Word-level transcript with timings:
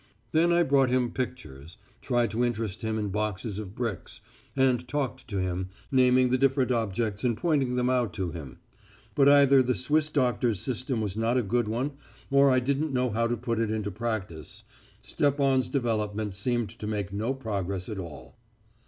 Then 0.31 0.51
I 0.51 0.63
brought 0.63 0.89
him 0.89 1.11
pictures, 1.11 1.77
tried 2.01 2.31
to 2.31 2.43
interest 2.43 2.81
him 2.81 2.97
in 2.97 3.09
boxes 3.09 3.59
of 3.59 3.75
bricks, 3.75 4.19
and 4.55 4.87
talked 4.87 5.27
to 5.27 5.37
him, 5.37 5.69
naming 5.91 6.29
the 6.31 6.39
different 6.39 6.71
objects 6.71 7.23
and 7.23 7.37
pointing 7.37 7.75
them 7.75 7.87
out 7.87 8.11
to 8.13 8.31
him. 8.31 8.57
But 9.13 9.29
either 9.29 9.61
the 9.61 9.75
Swiss 9.75 10.09
doctor's 10.09 10.59
system 10.59 11.01
was 11.01 11.15
not 11.15 11.37
a 11.37 11.43
good 11.43 11.67
one 11.67 11.97
or 12.31 12.49
I 12.49 12.59
didn't 12.59 12.91
know 12.91 13.11
how 13.11 13.27
to 13.27 13.37
put 13.37 13.59
it 13.59 13.69
into 13.69 13.91
practice 13.91 14.63
Stepan's 15.03 15.69
development 15.69 16.33
seemed 16.33 16.69
to 16.79 16.87
make 16.87 17.13
no 17.13 17.35
progress 17.35 17.87
at 17.87 17.99
all. 17.99 18.35